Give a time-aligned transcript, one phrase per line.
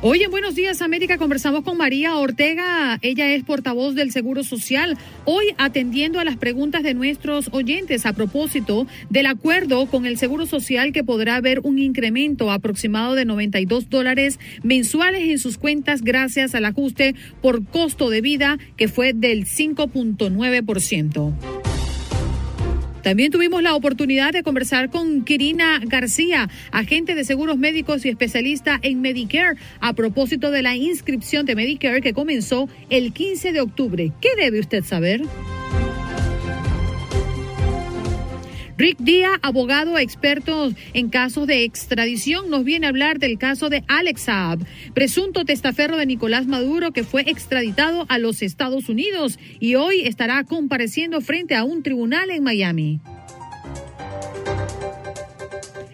[0.00, 3.00] Hoy en Buenos Días América conversamos con María Ortega.
[3.02, 4.96] Ella es portavoz del Seguro Social.
[5.24, 10.46] Hoy atendiendo a las preguntas de nuestros oyentes a propósito del acuerdo con el Seguro
[10.46, 16.54] Social que podrá haber un incremento aproximado de 92 dólares mensuales en sus cuentas gracias
[16.54, 21.57] al ajuste por costo de vida que fue del 5.9%.
[23.02, 28.78] También tuvimos la oportunidad de conversar con Kirina García, agente de seguros médicos y especialista
[28.82, 34.12] en Medicare, a propósito de la inscripción de Medicare que comenzó el 15 de octubre.
[34.20, 35.22] ¿Qué debe usted saber?
[38.78, 43.82] Rick Díaz, abogado experto en casos de extradición, nos viene a hablar del caso de
[43.88, 44.60] Alex Saab,
[44.94, 50.44] presunto testaferro de Nicolás Maduro que fue extraditado a los Estados Unidos y hoy estará
[50.44, 53.00] compareciendo frente a un tribunal en Miami.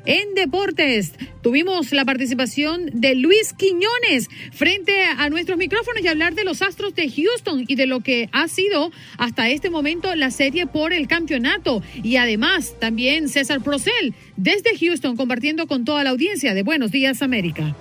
[0.06, 6.44] En deportes, tuvimos la participación de Luis Quiñones frente a nuestros micrófonos y hablar de
[6.44, 10.66] los Astros de Houston y de lo que ha sido hasta este momento la serie
[10.66, 11.82] por el campeonato.
[12.02, 17.22] Y además, también César Procel desde Houston compartiendo con toda la audiencia de Buenos Días
[17.22, 17.74] América.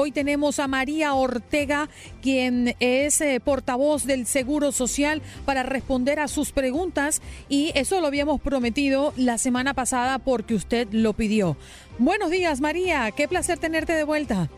[0.00, 1.88] Hoy tenemos a María Ortega,
[2.22, 8.06] quien es eh, portavoz del Seguro Social, para responder a sus preguntas y eso lo
[8.06, 11.56] habíamos prometido la semana pasada porque usted lo pidió.
[11.98, 13.10] Buenos días, María.
[13.10, 14.48] Qué placer tenerte de vuelta.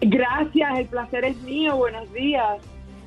[0.00, 1.76] Gracias, el placer es mío.
[1.76, 2.62] Buenos días.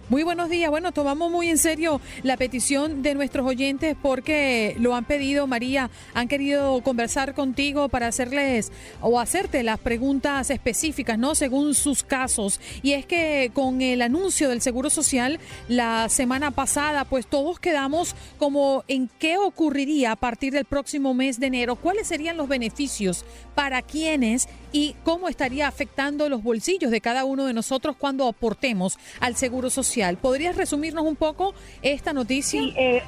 [0.08, 0.70] Muy buenos días.
[0.70, 5.90] Bueno, tomamos muy en serio la petición de nuestros oyentes porque lo han pedido, María,
[6.14, 8.72] han querido conversar contigo para hacerles
[9.02, 11.34] o hacerte las preguntas específicas, ¿no?
[11.34, 12.60] Según sus casos.
[12.84, 15.40] Y es que con el anuncio del Seguro Social
[15.70, 21.40] la semana pasada, pues todos quedamos como en qué ocurriría a partir del próximo mes
[21.40, 27.00] de enero, cuáles serían los beneficios para quienes y cómo estaría afectando los bolsillos de
[27.00, 30.18] cada uno de nosotros cuando aportemos al Seguro Social.
[30.18, 32.60] ¿Podrías resumirnos un poco esta noticia?
[32.60, 33.02] Sí, eh,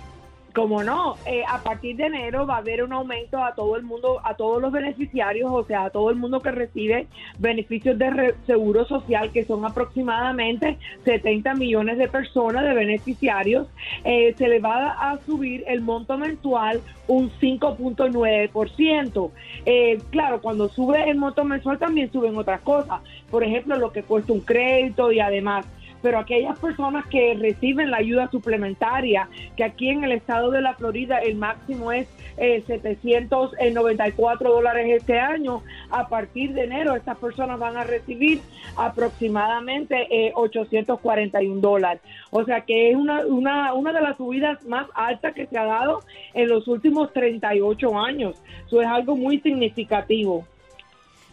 [0.57, 3.83] como no, eh, a partir de enero va a haber un aumento a todo el
[3.83, 7.05] mundo, a todos los beneficiarios, o sea, a todo el mundo que recibe
[7.37, 13.67] beneficios de seguro social, que son aproximadamente 70 millones de personas de beneficiarios,
[14.03, 19.31] eh, se le va a subir el monto mensual un 5.9%.
[19.67, 24.01] Eh, claro, cuando sube el monto mensual también suben otras cosas, por ejemplo, lo que
[24.01, 25.67] cuesta un crédito y además
[26.01, 30.75] pero aquellas personas que reciben la ayuda suplementaria, que aquí en el estado de la
[30.75, 37.59] Florida el máximo es eh, 794 dólares este año, a partir de enero estas personas
[37.59, 38.41] van a recibir
[38.75, 42.01] aproximadamente eh, 841 dólares.
[42.31, 45.65] O sea que es una, una, una de las subidas más altas que se ha
[45.65, 46.01] dado
[46.33, 48.41] en los últimos 38 años.
[48.65, 50.45] Eso es algo muy significativo.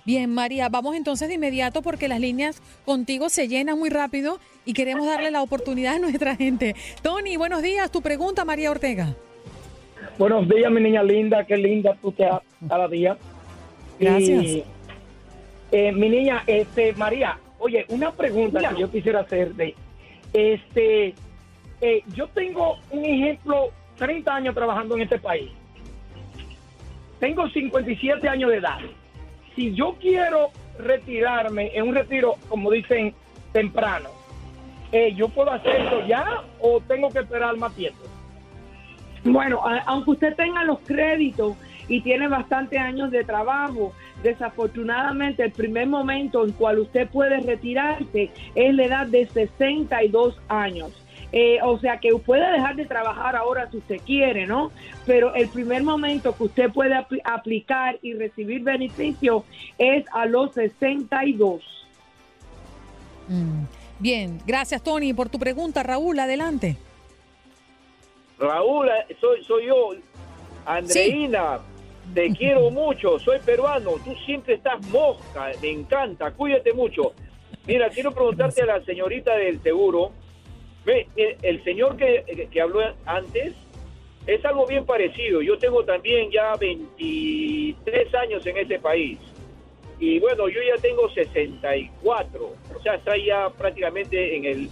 [0.04, 4.74] Bien, María, vamos entonces de inmediato porque las líneas contigo se llenan muy rápido y
[4.74, 6.74] queremos darle la oportunidad a nuestra gente.
[7.02, 7.90] Tony, buenos días.
[7.90, 9.14] Tu pregunta, María Ortega.
[10.18, 11.44] Buenos días, mi niña linda.
[11.44, 12.28] Qué linda tú te
[12.68, 13.16] cada día.
[13.98, 14.64] Gracias.
[15.72, 19.74] eh, mi niña, este, María, oye, una pregunta que yo quisiera hacerte.
[20.34, 21.14] Este,
[21.80, 25.50] eh, yo tengo un ejemplo, 30 años trabajando en este país.
[27.20, 28.78] Tengo 57 años de edad
[29.54, 33.14] si yo quiero retirarme en un retiro, como dicen,
[33.52, 34.10] temprano,
[34.92, 38.04] eh, ¿yo puedo hacerlo ya o tengo que esperar más tiempo?
[39.24, 41.56] Bueno, aunque usted tenga los créditos
[41.88, 43.92] y tiene bastante años de trabajo,
[44.22, 51.03] desafortunadamente el primer momento en cual usted puede retirarse es la edad de 62 años.
[51.36, 54.70] Eh, o sea que puede dejar de trabajar ahora si usted quiere, ¿no?
[55.04, 59.44] Pero el primer momento que usted puede apl aplicar y recibir beneficio
[59.76, 61.60] es a los 62.
[63.26, 63.64] Mm.
[63.98, 65.82] Bien, gracias Tony por tu pregunta.
[65.82, 66.76] Raúl, adelante.
[68.38, 69.90] Raúl, eh, soy, soy yo.
[70.64, 71.58] Andreina,
[72.14, 77.12] te quiero mucho, soy peruano, tú siempre estás mosca, me encanta, cuídate mucho.
[77.66, 80.12] Mira, quiero preguntarte a la señorita del seguro,
[80.86, 83.54] el, señor que, que habló antes
[84.26, 89.18] es algo bien parecido, yo tengo también ya 23 años en ese país
[89.98, 94.70] y bueno, yo ya tengo 64, o sea, está ya prácticamente en el,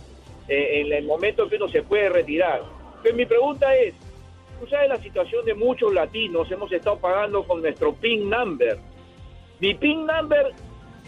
[0.48, 2.62] eh, en el momento que uno se puede retirar.
[3.02, 3.94] Pero mi pregunta es,
[4.60, 8.78] tú sabes la situación de muchos latinos, hemos estado pagando con nuestro PIN number.
[9.60, 10.52] Mi PIN number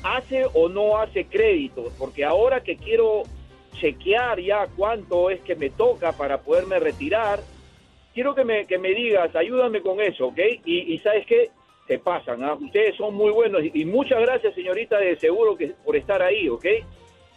[0.02, 3.24] hace o no hace crédito, porque ahora que quiero
[3.74, 7.40] chequear ya cuánto es que me toca para poderme retirar,
[8.12, 10.38] quiero que me, que me digas, ayúdame con eso, ¿ok?
[10.64, 11.50] Y, y sabes qué,
[11.86, 12.54] se pasan, ¿ah?
[12.54, 16.64] ustedes son muy buenos y muchas gracias señorita de seguro que por estar ahí, ¿ok?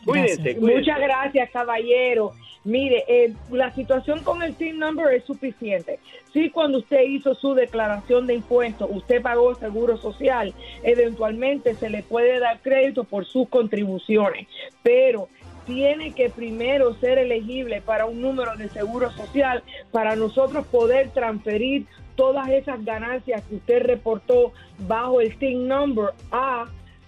[0.05, 0.79] Cuídense, cuídense.
[0.79, 2.31] Muchas gracias, caballero.
[2.63, 5.99] Mire, eh, la situación con el team number es suficiente.
[6.33, 12.03] Sí, cuando usted hizo su declaración de impuestos, usted pagó seguro social, eventualmente se le
[12.03, 14.47] puede dar crédito por sus contribuciones,
[14.83, 15.29] pero
[15.67, 19.61] tiene que primero ser elegible para un número de seguro social
[19.91, 21.85] para nosotros poder transferir
[22.15, 24.53] todas esas ganancias que usted reportó
[24.87, 26.65] bajo el TIN number a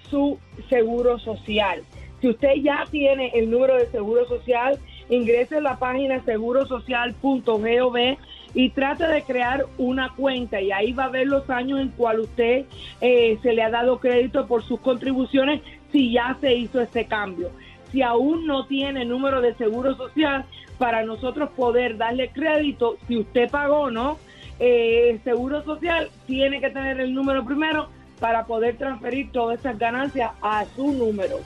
[0.09, 0.37] su
[0.69, 1.83] seguro social.
[2.21, 4.77] Si usted ya tiene el número de seguro social,
[5.09, 7.97] ingrese a la página segurosocial.gov
[8.53, 12.19] y trate de crear una cuenta y ahí va a ver los años en cual
[12.19, 12.65] usted
[12.99, 15.61] eh, se le ha dado crédito por sus contribuciones
[15.91, 17.51] si ya se hizo este cambio.
[17.91, 20.45] Si aún no tiene número de seguro social,
[20.77, 24.17] para nosotros poder darle crédito, si usted pagó, ¿no?
[24.59, 27.87] Eh, seguro social tiene que tener el número primero
[28.19, 31.37] para poder transferir todas esas ganancias a su número.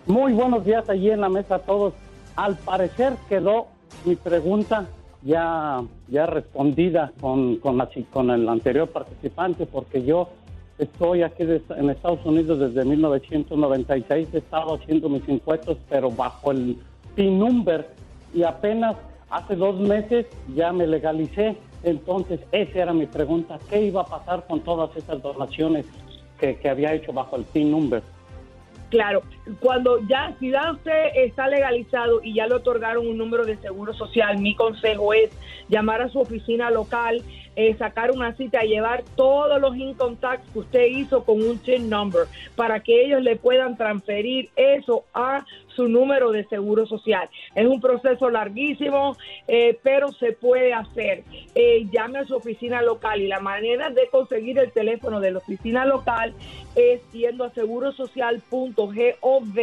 [0.06, 1.96] Muy buenos días allí en la mesa a todos.
[2.38, 3.66] Al parecer quedó
[4.06, 4.88] mi pregunta
[5.24, 7.82] ya, ya respondida con, con,
[8.14, 10.30] con el anterior participante porque yo
[10.78, 16.78] estoy aquí en Estados Unidos desde 1996, he estado haciendo mis impuestos pero bajo el
[17.16, 17.90] PIN number
[18.36, 18.96] y apenas
[19.32, 21.58] hace dos meses ya me legalicé.
[21.82, 25.88] Entonces, esa era mi pregunta, ¿qué iba a pasar con todas esas donaciones
[26.40, 28.04] que, que había hecho bajo el PIN number?
[28.90, 29.24] Claro,
[29.60, 34.38] cuando ya, si usted está legalizado y ya le otorgaron un número de seguro social,
[34.40, 35.30] mi consejo es
[35.68, 37.22] llamar a su oficina local,
[37.58, 41.90] eh, sacar una cita, llevar todos los income tax que usted hizo con un TIN
[41.90, 45.44] number para que ellos le puedan transferir eso a
[45.76, 47.28] su número de seguro social.
[47.56, 49.18] Es un proceso larguísimo,
[49.48, 51.24] eh, pero se puede hacer.
[51.56, 55.40] Eh, llame a su oficina local y la manera de conseguir el teléfono de la
[55.40, 56.34] oficina local
[56.76, 59.58] es yendo a segurosocial.gov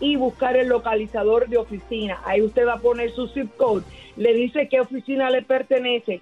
[0.00, 2.20] y buscar el localizador de oficina.
[2.26, 3.84] Ahí usted va a poner su zip code,
[4.16, 6.20] le dice qué oficina le pertenece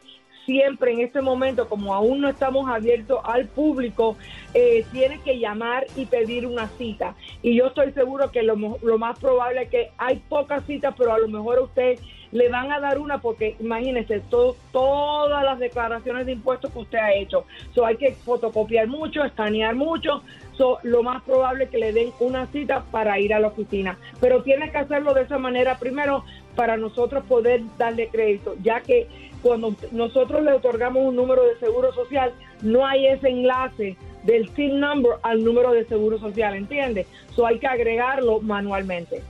[0.51, 4.17] siempre en este momento, como aún no estamos abiertos al público,
[4.53, 7.15] eh, tiene que llamar y pedir una cita.
[7.41, 11.13] Y yo estoy seguro que lo, lo más probable es que hay pocas citas, pero
[11.13, 12.01] a lo mejor a usted
[12.33, 17.13] le van a dar una porque imagínese todas las declaraciones de impuestos que usted ha
[17.13, 17.45] hecho.
[17.75, 20.23] So, hay que fotocopiar mucho, escanear mucho.
[20.57, 23.99] So, lo más probable es que le den una cita para ir a la oficina.
[24.21, 26.25] Pero tiene que hacerlo de esa manera primero
[26.57, 29.09] para nosotros poder darle crédito, ya que
[29.43, 34.81] cuando nosotros le otorgamos un número de seguro social, no hay ese enlace del TIN
[34.81, 37.07] number al número de seguro social, ¿entiende?
[37.35, 39.23] So hay que agregarlo manualmente.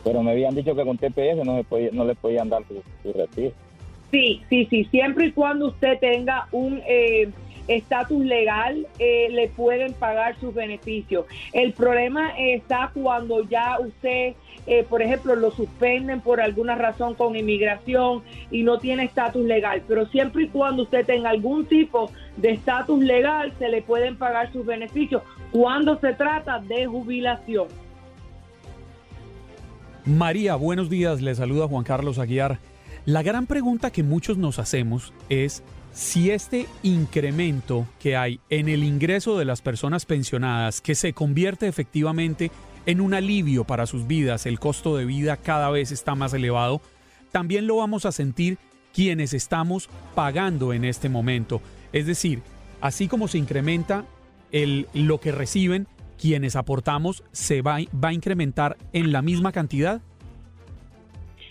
[0.04, 3.54] Pero me habían dicho que con TPS no, se no le podían dar su, retiro.
[4.16, 7.32] Sí, sí, sí, siempre y cuando usted tenga un eh,
[7.68, 11.26] estatus legal, eh, le pueden pagar sus beneficios.
[11.52, 14.36] El problema está cuando ya usted
[14.68, 19.84] eh, por ejemplo, lo suspenden por alguna razón con inmigración y no tiene estatus legal.
[19.86, 24.52] Pero siempre y cuando usted tenga algún tipo de estatus legal, se le pueden pagar
[24.54, 27.68] sus beneficios cuando se trata de jubilación.
[30.06, 31.22] María, buenos días.
[31.22, 32.58] Le saluda Juan Carlos Aguiar.
[33.06, 35.62] La gran pregunta que muchos nos hacemos es
[35.94, 41.68] si este incremento que hay en el ingreso de las personas pensionadas, que se convierte
[41.68, 42.50] efectivamente
[42.88, 46.82] en un alivio para sus vidas, el costo de vida cada vez está más elevado,
[47.32, 48.58] también lo vamos a sentir
[48.92, 51.62] quienes estamos pagando en este momento.
[51.94, 52.42] Es decir,
[52.82, 54.06] así como se incrementa
[54.52, 55.88] el, lo que reciben,
[56.20, 60.02] quienes aportamos, ¿se va, va a incrementar en la misma cantidad?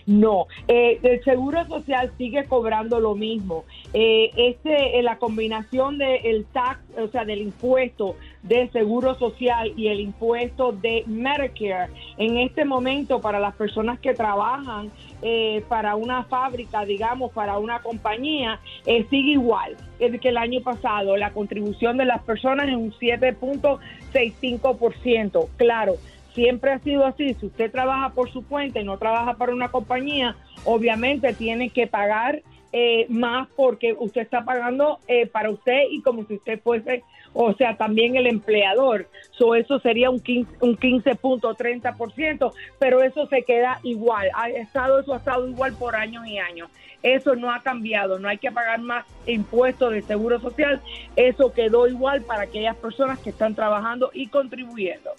[0.06, 3.64] No, eh, el Seguro Social sigue cobrando lo mismo.
[3.94, 9.88] Eh, este, eh, la combinación del tax, o sea, del impuesto de Seguro Social y
[9.88, 14.90] el impuesto de Medicare, en este momento para las personas que trabajan
[15.22, 21.16] eh, para una fábrica, digamos, para una compañía, sigue igual que el año pasado.
[21.16, 25.48] La contribución de las personas es un 7.65%.
[25.56, 25.94] Claro
[26.34, 27.32] siempre ha sido así.
[27.34, 31.86] Si usted trabaja por su cuenta y no trabaja para una compañía, obviamente tiene que
[31.86, 37.04] pagar eh, más porque usted está pagando eh, para usted y como si usted fuese,
[37.32, 39.06] o sea, también el empleador.
[39.30, 44.28] So, eso sería un 15.30%, pero eso se queda igual.
[44.34, 46.68] Ha estado, eso ha estado igual por años y años.
[47.04, 50.80] Eso no ha cambiado, no hay que pagar más impuestos de seguro social.
[51.14, 55.10] Eso quedó igual para aquellas personas que están trabajando y contribuyendo.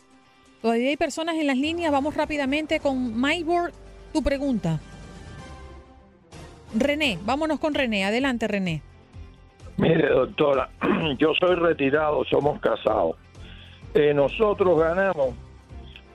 [0.61, 1.91] Todavía hay personas en las líneas.
[1.91, 3.71] Vamos rápidamente con Maybor.
[4.13, 4.79] Tu pregunta.
[6.73, 8.05] René, vámonos con René.
[8.05, 8.81] Adelante, René.
[9.77, 10.69] Mire, doctora,
[11.19, 13.17] yo soy retirado, somos casados.
[13.93, 15.35] Eh, nosotros ganamos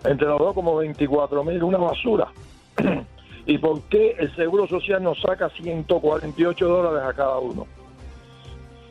[0.04, 2.28] entre los dos como 24 mil, una basura.
[3.46, 7.66] ¿Y por qué el Seguro Social nos saca 148 dólares a cada uno?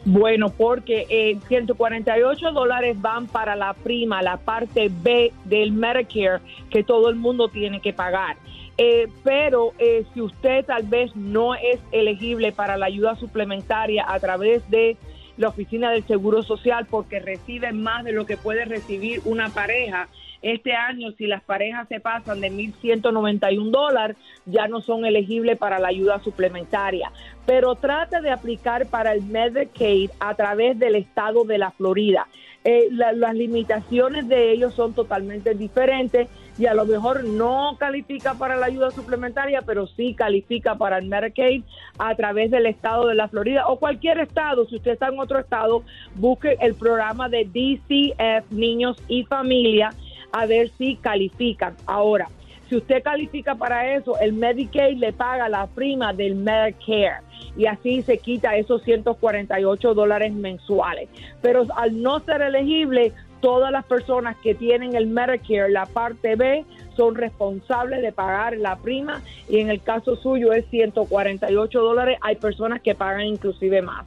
[0.06, 6.84] Bueno, porque eh, 148 dólares van para la prima, la parte B del Medicare que
[6.84, 8.38] todo el mundo tiene que pagar.
[8.78, 14.18] Eh, pero eh, si usted tal vez no es elegible para la ayuda suplementaria a
[14.22, 14.96] través de
[15.36, 20.08] la oficina del Seguro Social porque recibe más de lo que puede recibir una pareja,
[20.42, 25.80] este año, si las parejas se pasan de 1.191 dólares, ya no son elegibles para
[25.80, 27.12] la ayuda suplementaria.
[27.46, 32.28] Pero trate de aplicar para el Medicaid a través del estado de la Florida.
[32.66, 36.28] Eh, las limitaciones de ellos son totalmente diferentes
[36.58, 41.08] y a lo mejor no califica para la ayuda suplementaria, pero sí califica para el
[41.08, 41.64] Medicaid
[41.98, 44.68] a través del estado de la Florida o cualquier estado.
[44.68, 45.84] Si usted está en otro estado,
[46.16, 49.94] busque el programa de DCF Niños y Familia
[50.32, 51.76] a ver si califican.
[51.86, 52.28] Ahora,
[52.70, 57.22] si usted califica para eso, el Medicaid le paga la prima del Medicare
[57.58, 61.10] y así se quita esos 148 dólares mensuales.
[61.42, 66.64] Pero al no ser elegible, todas las personas que tienen el Medicare, la parte B,
[66.96, 72.20] son responsables de pagar la prima y en el caso suyo es 148 dólares.
[72.22, 74.06] Hay personas que pagan inclusive más.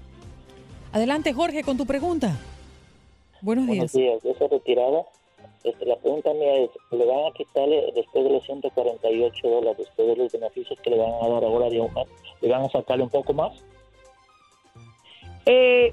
[0.93, 2.37] Adelante Jorge con tu pregunta.
[3.41, 3.93] Buenos días.
[3.93, 5.03] Buenos días, yo soy retirada
[5.65, 10.09] este, la pregunta mía es, ¿le van a quitarle después de los 148 dólares, después
[10.09, 12.09] de los beneficios que le van a dar ahora de mes,
[12.41, 13.53] le van a sacarle un poco más?
[15.47, 15.93] Eh,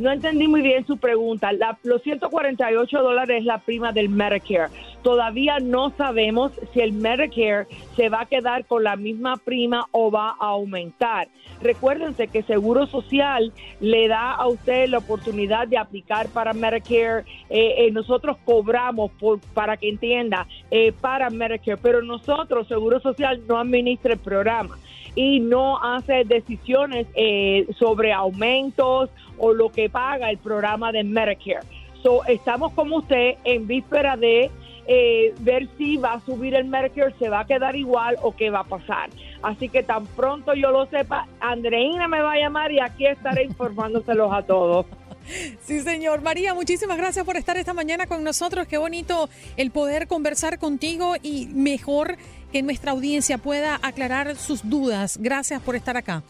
[0.00, 1.50] no entendí muy bien su pregunta.
[1.82, 4.70] los 148 dólares es la prima del Medicare.
[5.02, 7.66] Todavía no sabemos si el Medicare
[7.96, 11.28] se va a quedar con la misma prima o va a aumentar.
[11.62, 17.24] Recuérdense que Seguro Social le da a usted la oportunidad de aplicar para Medicare.
[17.50, 23.42] Eh, eh, nosotros cobramos, por, para que entienda, eh, para Medicare, pero nosotros, Seguro Social,
[23.46, 24.78] no administra el programa
[25.14, 27.06] y no hace decisiones
[27.78, 31.66] sobre aumentos o lo que paga el programa de Medicare.
[32.02, 34.50] So, estamos como usted en víspera de
[34.86, 38.50] eh, ver si va a subir el Medicare, se va a quedar igual o qué
[38.50, 39.10] va a pasar.
[39.42, 43.44] Así que tan pronto yo lo sepa, Andreina me va a llamar y aquí estaré
[43.44, 44.86] informándoselos a todos.
[45.62, 46.22] Sí, señor.
[46.22, 48.66] María, muchísimas gracias por estar esta mañana con nosotros.
[48.66, 52.16] Qué bonito el poder conversar contigo y mejor
[52.52, 55.18] que nuestra audiencia pueda aclarar sus dudas.
[55.20, 56.22] Gracias por estar acá.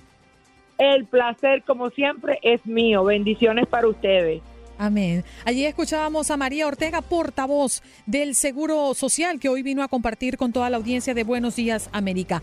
[0.78, 3.04] El placer, como siempre, es mío.
[3.04, 4.42] Bendiciones para ustedes.
[4.78, 5.24] Amén.
[5.44, 10.52] Allí escuchábamos a María Ortega, portavoz del Seguro Social, que hoy vino a compartir con
[10.52, 12.40] toda la audiencia de Buenos Días América.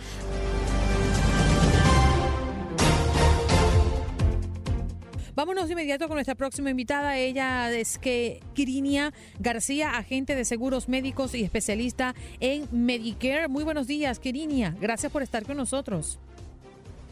[5.37, 7.15] Vámonos de inmediato con nuestra próxima invitada.
[7.15, 13.47] Ella es que Kirinia García, agente de seguros médicos y especialista en Medicare.
[13.47, 14.75] Muy buenos días, Kirinia.
[14.81, 16.17] Gracias por estar con nosotros.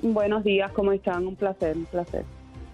[0.01, 1.27] Buenos días, ¿cómo están?
[1.27, 2.25] Un placer, un placer.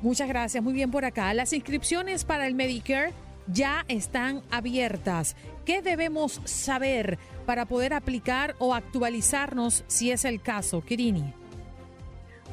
[0.02, 1.34] Muchas gracias, muy bien por acá.
[1.34, 3.12] Las inscripciones para el Medicare
[3.48, 5.36] ya están abiertas.
[5.66, 11.41] ¿Qué debemos saber para poder aplicar o actualizarnos si es el caso, Kirini?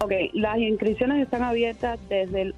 [0.00, 2.55] Ok, las inscripciones están abiertas desde el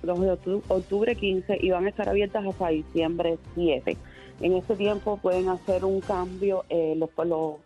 [0.69, 3.97] octubre 15 y van a estar abiertas hasta diciembre 7.
[4.43, 7.11] En este tiempo pueden hacer un cambio eh, los,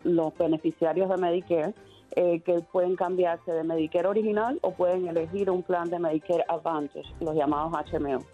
[0.04, 1.74] los beneficiarios de Medicare
[2.14, 7.08] eh, que pueden cambiarse de Medicare original o pueden elegir un plan de Medicare Advantage,
[7.20, 8.24] los llamados HMO.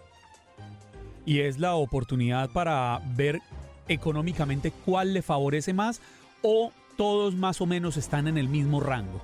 [1.25, 3.39] Y es la oportunidad para ver
[3.87, 6.01] económicamente cuál le favorece más
[6.43, 9.21] o todos más o menos están en el mismo rango.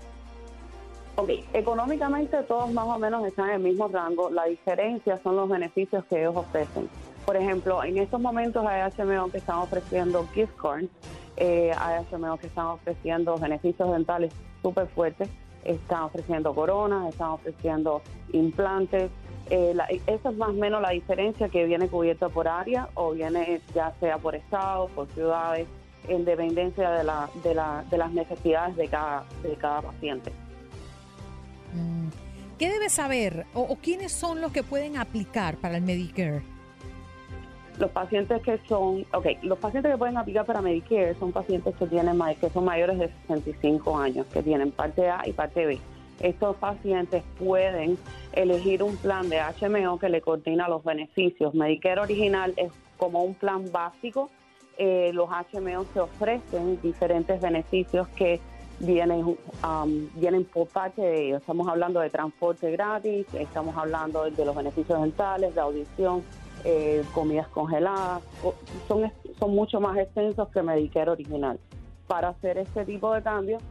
[1.19, 4.29] Ok, económicamente todos más o menos están en el mismo rango.
[4.29, 6.88] La diferencia son los beneficios que ellos ofrecen.
[7.25, 10.89] Por ejemplo, en estos momentos hay HMO que están ofreciendo gift cards
[11.38, 14.31] eh, hay HMO que están ofreciendo beneficios dentales
[14.62, 15.27] súper fuertes,
[15.63, 19.09] están ofreciendo coronas, están ofreciendo implantes.
[19.50, 23.59] Eh, esa es más o menos la diferencia que viene cubierta por área o viene
[23.74, 25.67] ya sea por estado, por ciudades,
[26.07, 30.31] en dependencia de, la, de, la, de las necesidades de cada paciente.
[31.74, 32.08] Mm.
[32.58, 36.42] ¿Qué debe saber o quiénes son los que pueden aplicar para el Medicare?
[37.77, 41.86] Los pacientes que son, ok, los pacientes que pueden aplicar para Medicare son pacientes que
[41.86, 45.80] tienen que son mayores de 65 años, que tienen parte A y parte B.
[46.20, 48.00] Estos pacientes pueden
[48.34, 51.53] elegir un plan de HMO que le coordina los beneficios.
[51.53, 54.32] Medicare original es como un plan básico.
[54.80, 58.40] Eh, los HMO se ofrecen diferentes beneficios que
[58.79, 61.42] vienen, um, vienen por parte de ellos.
[61.42, 66.24] Estamos hablando de transporte gratis, estamos hablando de los beneficios dentales, de audición,
[66.63, 68.22] eh, comidas congeladas,
[68.87, 71.59] son, son mucho más extensos que Medicare original.
[72.07, 73.61] Para hacer este tipo de cambios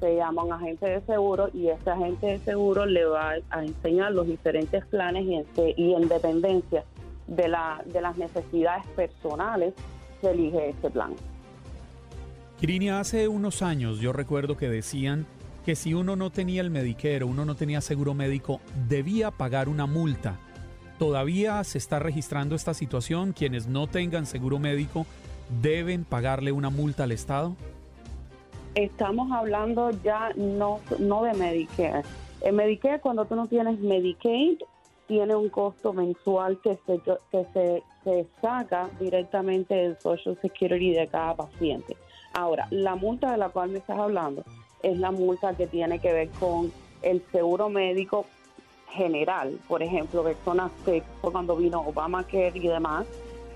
[0.00, 4.12] se llama un agente de seguro y este agente de seguro le va a enseñar
[4.12, 5.46] los diferentes planes y en,
[5.76, 6.84] y en dependencia
[7.26, 9.72] de, la, de las necesidades personales
[10.20, 11.14] se elige este plan.
[12.60, 15.26] Kirinia, hace unos años yo recuerdo que decían
[15.64, 19.86] que si uno no tenía el Medicare, uno no tenía seguro médico, debía pagar una
[19.86, 20.38] multa
[20.98, 23.32] ¿Todavía se está registrando esta situación?
[23.32, 25.06] Quienes no tengan seguro médico
[25.60, 27.56] deben pagarle una multa al Estado.
[28.76, 32.02] Estamos hablando ya no, no de Medicare.
[32.42, 34.58] En Medicare, cuando tú no tienes Medicaid,
[35.08, 41.08] tiene un costo mensual que se, que se, se saca directamente del Social Security de
[41.08, 41.96] cada paciente.
[42.34, 44.42] Ahora, la multa de la cual me estás hablando
[44.82, 48.26] es la multa que tiene que ver con el seguro médico
[48.90, 53.06] general, por ejemplo, personas que cuando vino Obamacare y demás,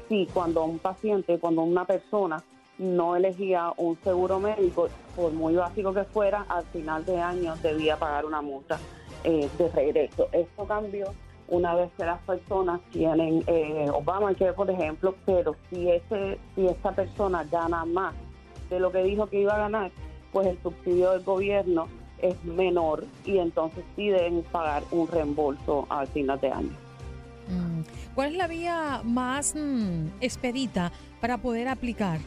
[0.09, 2.43] sí, cuando un paciente, cuando una persona
[2.79, 7.97] no elegía un seguro médico, por muy básico que fuera, al final de año debía
[7.97, 8.79] pagar una multa
[9.25, 10.29] eh, de regreso.
[10.31, 11.13] Esto cambió
[11.49, 16.93] una vez que las personas tienen eh, Obamacare, por ejemplo, pero si, ese, si esta
[16.93, 18.15] persona gana más
[18.71, 19.91] de lo que dijo que iba a ganar,
[20.33, 21.89] pues el subsidio del gobierno
[22.21, 26.77] es menor y entonces sí deben pagar un reembolso al final de año.
[27.49, 27.83] Mm.
[28.15, 32.19] ¿Cuál es la vía más mm, expedita para poder aplicar?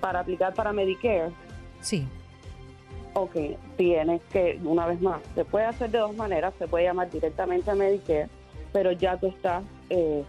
[0.00, 1.30] Para aplicar para Medicare.
[1.80, 2.06] Sí.
[3.14, 3.36] Ok,
[3.76, 7.70] tienes que, una vez más, se puede hacer de dos maneras, se puede llamar directamente
[7.70, 8.28] a Medicare,
[8.72, 10.24] pero ya tú estás eh,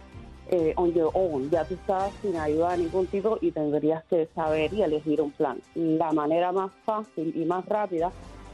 [0.48, 1.50] eh, on your own.
[1.50, 5.32] Ya tú estás sin ayuda de ningún tipo y tendrías que saber y elegir un
[5.32, 5.60] plan.
[5.74, 8.12] La manera más fácil y más rápida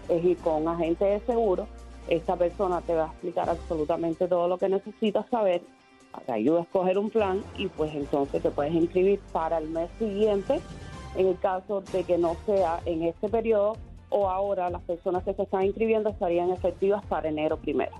[0.08, 1.66] es ir con un agente de seguro.
[2.08, 5.62] Esta persona te va a explicar absolutamente todo lo que necesitas saber,
[6.26, 9.88] te ayuda a escoger un plan y pues entonces te puedes inscribir para el mes
[9.98, 10.60] siguiente
[11.16, 13.76] en el caso de que no sea en este periodo
[14.10, 17.92] o ahora las personas que se están inscribiendo estarían efectivas para enero primero.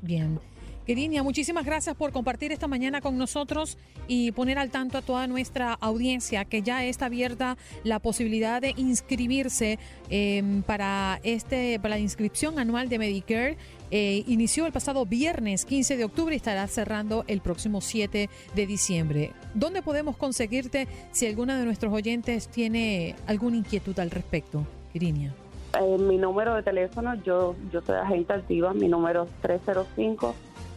[0.00, 0.38] Bien.
[0.86, 5.26] Querinia, muchísimas gracias por compartir esta mañana con nosotros y poner al tanto a toda
[5.26, 11.98] nuestra audiencia que ya está abierta la posibilidad de inscribirse em, para, este, para la
[11.98, 13.56] inscripción anual de Medicare.
[13.90, 18.66] Eh, inició el pasado viernes 15 de octubre y estará cerrando el próximo 7 de
[18.66, 19.32] diciembre.
[19.54, 25.34] ¿Dónde podemos conseguirte si alguno de nuestros oyentes tiene alguna inquietud al respecto, Quirinia?
[25.80, 30.34] Eh, mi número de teléfono, yo, yo soy agente activa, mi número es 305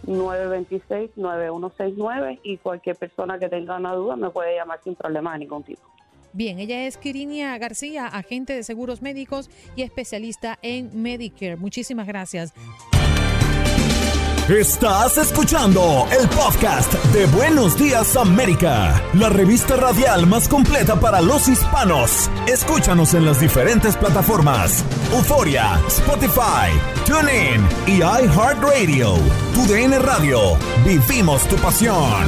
[0.10, 5.64] 926-9169 y cualquier persona que tenga una duda me puede llamar sin problema de ningún
[5.64, 5.82] tipo.
[6.32, 11.56] Bien, ella es Kirinia García, agente de seguros médicos y especialista en Medicare.
[11.56, 12.54] Muchísimas gracias.
[14.48, 21.48] Estás escuchando el podcast de Buenos Días América, la revista radial más completa para los
[21.48, 22.32] hispanos.
[22.48, 26.72] Escúchanos en las diferentes plataformas: Euforia, Spotify,
[27.06, 29.14] TuneIn y iHeartRadio.
[29.54, 30.58] Tu DN Radio.
[30.84, 32.26] Vivimos tu pasión.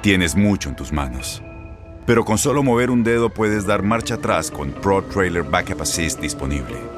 [0.00, 1.42] Tienes mucho en tus manos,
[2.06, 6.18] pero con solo mover un dedo puedes dar marcha atrás con Pro Trailer Backup Assist
[6.18, 6.97] disponible.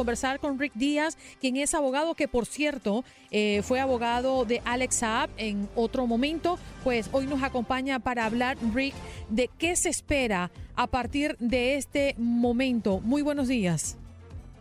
[0.00, 4.94] Conversar con Rick Díaz, quien es abogado, que por cierto eh, fue abogado de Alex
[4.94, 6.58] Saab en otro momento.
[6.82, 8.94] Pues hoy nos acompaña para hablar, Rick,
[9.28, 13.00] de qué se espera a partir de este momento.
[13.00, 13.98] Muy buenos días.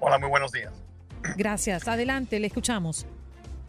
[0.01, 0.73] Hola, muy buenos días.
[1.37, 1.87] Gracias.
[1.87, 3.05] Adelante, le escuchamos.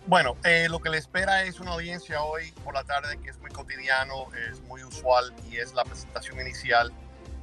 [0.09, 3.39] Bueno, eh, lo que le espera es una audiencia hoy por la tarde que es
[3.39, 6.91] muy cotidiano, es muy usual y es la presentación inicial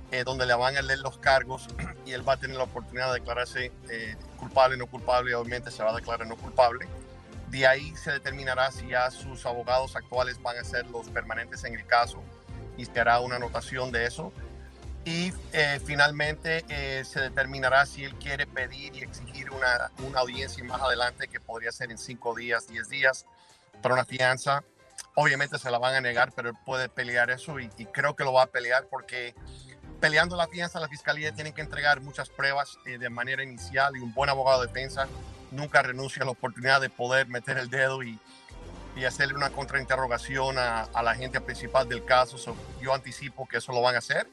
[0.10, 1.68] eh, donde le van a leer los cargos
[2.06, 5.70] y él va a tener la oportunidad de declararse eh, culpable no culpable y obviamente
[5.70, 6.88] se va a declarar no culpable.
[7.50, 11.74] De ahí se determinará si ya sus abogados actuales van a ser los permanentes en
[11.74, 12.22] el caso
[12.78, 14.32] y se hará una anotación de eso.
[15.04, 16.66] Y eh, finalmente
[17.06, 21.72] se determinará si él quiere pedir y exigir una, una audiencia más adelante que podría
[21.72, 23.26] ser en cinco días, diez días
[23.82, 24.64] para una fianza.
[25.16, 28.26] Obviamente se la van a negar, pero él puede pelear eso y, y creo que
[28.26, 29.34] lo va a pelear porque
[30.00, 34.00] peleando la fianza, la fiscalía tiene que entregar muchas pruebas eh, de manera inicial y
[34.00, 35.08] un buen abogado de defensa
[35.52, 38.20] nunca renuncia a la oportunidad de poder meter el dedo y,
[38.96, 42.38] y hacerle una contrainterrogación a, a, la gente principal del caso.
[42.82, 44.30] yo anticipo que eso lo van a hacer.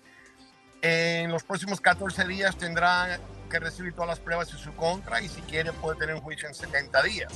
[0.83, 3.19] En los próximos 14 días tendrá
[3.51, 6.49] que recibir todas las pruebas en su contra y si quiere puede tener un juicio
[6.49, 7.33] en 70 días.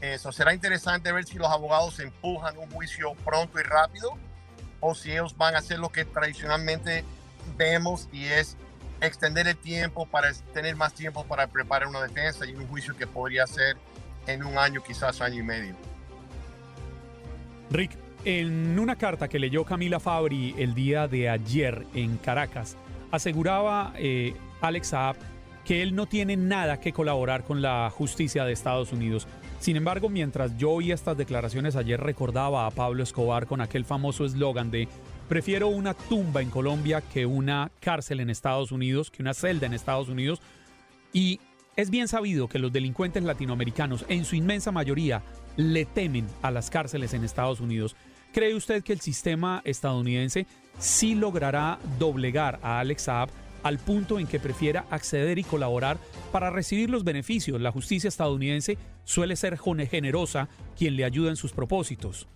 [0.00, 4.18] Eso será interesante ver si los abogados empujan un juicio pronto y rápido
[4.80, 7.04] o si ellos van a hacer lo que tradicionalmente
[7.56, 8.56] vemos y es
[9.00, 13.06] extender el tiempo para tener más tiempo para preparar una defensa y un juicio que
[13.06, 13.76] podría ser
[14.26, 15.74] en un año, quizás año y medio.
[17.70, 22.76] Rick, en una carta que leyó Camila Fabri el día de ayer en Caracas,
[23.10, 25.16] aseguraba eh, Alex Saab
[25.64, 29.26] que él no tiene nada que colaborar con la justicia de Estados Unidos.
[29.60, 34.26] Sin embargo, mientras yo oía estas declaraciones ayer recordaba a Pablo Escobar con aquel famoso
[34.26, 34.88] eslogan de
[35.28, 39.72] Prefiero una tumba en Colombia que una cárcel en Estados Unidos, que una celda en
[39.72, 40.42] Estados Unidos.
[41.14, 41.40] Y
[41.76, 45.22] es bien sabido que los delincuentes latinoamericanos, en su inmensa mayoría,
[45.56, 47.96] le temen a las cárceles en Estados Unidos.
[48.32, 50.46] ¿Cree usted que el sistema estadounidense
[50.78, 53.30] sí logrará doblegar a Alex Saab
[53.62, 55.96] al punto en que prefiera acceder y colaborar
[56.32, 57.60] para recibir los beneficios?
[57.62, 59.58] La justicia estadounidense suele ser
[59.88, 62.28] generosa quien le ayuda en sus propósitos.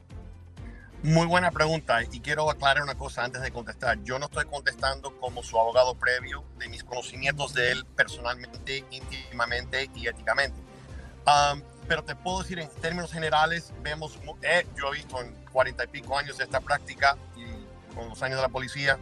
[1.05, 4.03] Muy buena pregunta y quiero aclarar una cosa antes de contestar.
[4.03, 9.89] Yo no estoy contestando como su abogado previo de mis conocimientos de él personalmente, íntimamente
[9.95, 10.59] y éticamente.
[11.87, 15.87] pero te puedo decir en términos generales, vemos, eh, yo he visto en cuarenta y
[15.87, 18.99] pico años de esta práctica y con los años de la policía,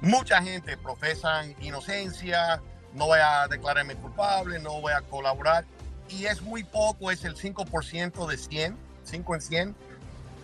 [0.00, 2.62] mucha gente profesa inocencia,
[2.94, 5.66] no voy a declararme culpable, no voy a colaborar
[6.08, 9.76] y es muy poco, es el 5% de 100, 5 en 100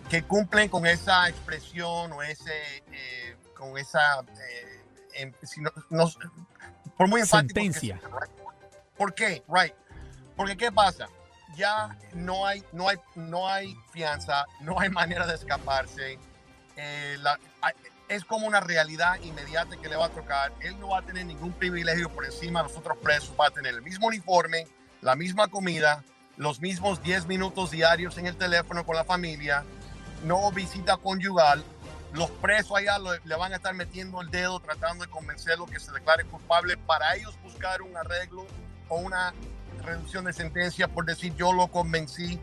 [0.09, 4.81] que cumplen con esa expresión o ese, eh, con esa, eh,
[5.15, 5.71] em, si no,
[6.97, 7.59] por muy enfático.
[7.59, 7.99] Sentencia.
[8.97, 9.43] ¿Por qué?
[9.47, 9.73] Right.
[10.35, 11.07] Porque ¿qué pasa?
[11.55, 16.19] Ya no hay, no hay, no hay fianza, no hay manera de escaparse.
[16.75, 17.39] Eh, la,
[18.09, 20.53] es como una realidad inmediata que le va a tocar.
[20.61, 23.33] Él no va a tener ningún privilegio por encima de los otros presos.
[23.39, 24.67] Va a tener el mismo uniforme,
[25.01, 26.03] la misma comida,
[26.37, 29.63] los mismos 10 minutos diarios en el teléfono con la familia,
[30.23, 31.63] no visita conyugal,
[32.13, 35.91] los presos allá le van a estar metiendo el dedo tratando de convencerlo que se
[35.91, 38.45] declare culpable para ellos buscar un arreglo
[38.87, 39.33] o una
[39.83, 42.39] reducción de sentencia por decir yo lo convencí.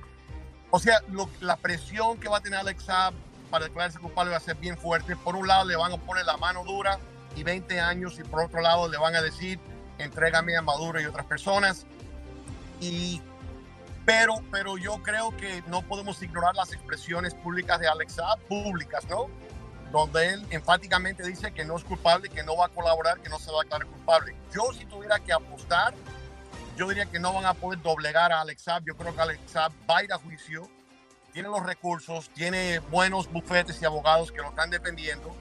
[0.70, 1.00] O sea,
[1.40, 3.14] la presión que va a tener Alex Saab
[3.50, 5.16] para declararse culpable va a ser bien fuerte.
[5.16, 6.98] Por un lado le van a poner la mano dura
[7.36, 9.60] y 20 años y por otro lado le van a decir
[9.98, 11.86] entrégame a Maduro y otras personas.
[12.80, 13.22] Y
[14.04, 19.04] pero, pero yo creo que no podemos ignorar las expresiones públicas de Alex Saab, públicas,
[19.08, 19.28] ¿no?
[19.92, 23.38] Donde él enfáticamente dice que no es culpable, que no va a colaborar, que no
[23.38, 24.36] se va a declarar culpable.
[24.54, 25.94] Yo si tuviera que apostar,
[26.76, 28.84] yo diría que no van a poder doblegar a Alex Saab.
[28.86, 30.68] Yo creo que Alex Saab va a ir a juicio,
[31.32, 35.34] tiene los recursos, tiene buenos bufetes y abogados que lo están defendiendo.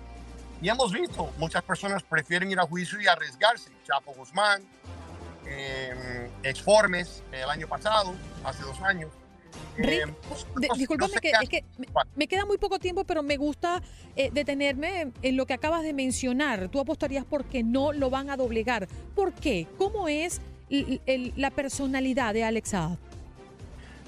[0.61, 3.71] Y hemos visto, muchas personas prefieren ir a juicio y arriesgarse.
[3.85, 4.61] Chapo Guzmán,
[5.49, 9.09] eh, Exformes el año pasado, hace dos años.
[9.77, 10.01] Eh,
[10.77, 11.65] disculpame, que, es que
[12.15, 13.81] me, queda muy poco tiempo, pero me gusta
[14.15, 16.69] eh, detenerme en lo que acabas de mencionar.
[16.69, 18.87] Tú apostarías porque no lo van a doblegar.
[19.15, 19.67] ¿Por qué?
[19.77, 22.73] ¿Cómo es la personalidad de Alex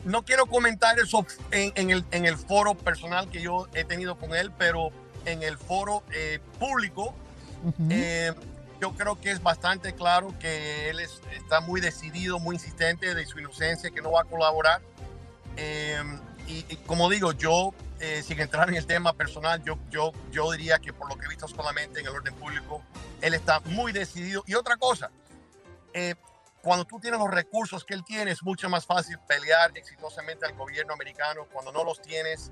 [0.05, 4.35] No quiero comentar eso en, el, en el foro personal que yo he tenido con
[4.35, 4.91] él, pero
[5.25, 7.13] en el foro eh, público,
[8.81, 13.39] yo creo que es bastante claro que él está muy decidido, muy insistente de su
[13.39, 14.81] inocencia, que no va a colaborar.
[15.55, 20.51] Em, y, como digo, yo, eh, sin entrar en el tema personal, yo, yo, yo
[20.51, 22.83] diría que por lo que he visto solamente en el orden público,
[23.21, 24.43] él está muy decidido.
[24.47, 25.11] Y otra cosa,
[25.93, 26.15] eh,
[26.63, 30.53] cuando tú tienes los recursos que él tiene, es mucho más fácil pelear exitosamente al
[30.53, 31.45] gobierno americano.
[31.53, 32.51] Cuando no los tienes,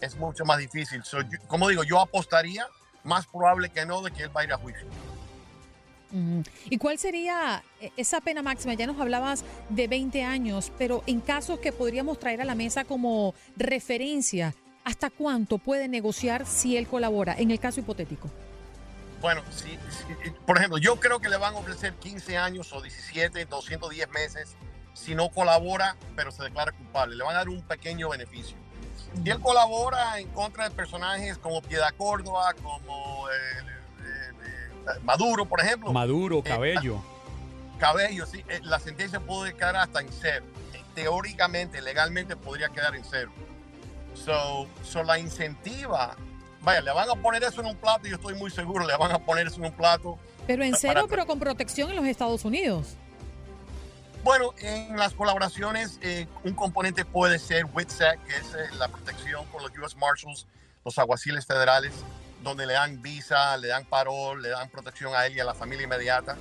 [0.00, 1.04] es mucho más difícil.
[1.46, 2.66] como digo, yo apostaría
[3.04, 4.86] más probable que no de que él va a ir a juicio.
[6.70, 8.74] ¿Y cuál sería eh, esa pena máxima?
[8.74, 12.84] Ya nos hablabas de 20 años, pero en casos que podríamos traer a la mesa
[12.84, 18.30] como referencia, ¿hasta cuánto puede negociar si él colabora en el caso hipotético?
[19.20, 19.76] Bueno, si,
[20.46, 24.56] por ejemplo, yo creo que le van a ofrecer 15 años o 17, 210 meses
[24.94, 27.16] si no colabora, pero se declara culpable.
[27.16, 28.56] Le van a dar un pequeño beneficio.
[29.22, 33.26] Si él colabora en contra de personajes como Piedad Córdoba, como
[35.02, 35.92] Maduro, por ejemplo.
[35.92, 37.02] Maduro, eh, Cabello.
[37.78, 38.44] cabello, sí.
[38.48, 40.44] Eh, la sentencia puede quedar hasta en cero.
[40.74, 43.30] Eh, teóricamente, legalmente podría quedar en cero.
[44.14, 46.16] So, so la incentiva,
[46.62, 48.96] vaya, le van a poner eso en un plato, y yo estoy muy seguro, le
[48.96, 50.18] van a poner eso en un plato.
[50.46, 52.96] Pero en cero, pero con protección en los Estados Unidos.
[54.24, 56.00] Bueno, en las colaboraciones,
[56.42, 60.46] un componente puede ser WITSEC, que es la protección con los US Marshals,
[60.84, 61.92] los aguaciles federales
[62.42, 65.54] donde le dan visa, le dan parol, le dan protección a él y a la
[65.54, 66.36] familia inmediata.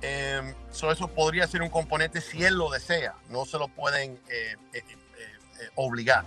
[0.00, 4.56] Eh, eso podría ser un componente si él lo desea, no se lo pueden eh,
[4.72, 4.82] eh,
[5.60, 6.24] eh, obligar.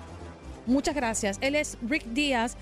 [0.66, 1.38] Muchas gracias.
[1.42, 2.58] Él es Rick Díaz,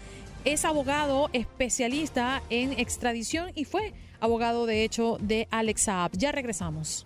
[0.46, 6.12] es abogado especialista en extradición y fue abogado de hecho de Alex Saab.
[6.14, 7.06] Ya regresamos.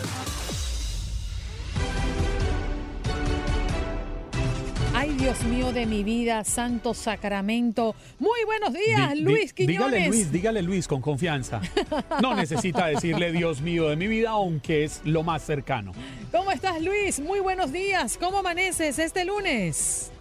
[5.01, 7.95] Ay, Dios mío de mi vida, Santo Sacramento.
[8.19, 9.89] Muy buenos días, Luis Quiñones.
[9.89, 11.59] Dígale Luis, dígale Luis con confianza.
[12.21, 15.91] No necesita decirle Dios mío de mi vida, aunque es lo más cercano.
[16.31, 17.19] ¿Cómo estás, Luis?
[17.19, 18.15] Muy buenos días.
[18.19, 20.11] ¿Cómo amaneces este lunes?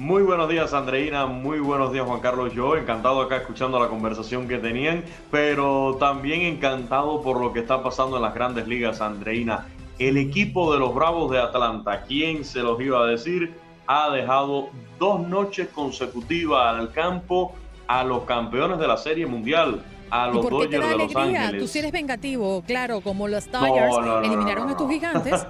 [0.00, 1.26] Muy buenos días, Andreina.
[1.26, 2.52] Muy buenos días, Juan Carlos.
[2.52, 7.84] Yo encantado acá escuchando la conversación que tenían, pero también encantado por lo que está
[7.84, 9.68] pasando en las grandes ligas, Andreina.
[10.00, 13.64] El equipo de los Bravos de Atlanta, ¿quién se los iba a decir?
[13.86, 17.54] Ha dejado dos noches consecutivas al campo
[17.86, 21.62] a los campeones de la Serie Mundial, a los Dodgers de Los Ángeles.
[21.62, 25.46] Tú sí eres vengativo, claro, como los Tigers eliminaron a tus gigantes.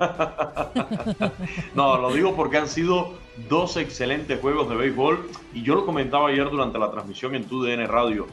[1.74, 3.14] no, lo digo porque han sido
[3.48, 7.86] dos excelentes juegos de béisbol y yo lo comentaba ayer durante la transmisión en TUDN
[7.86, 8.26] Radio.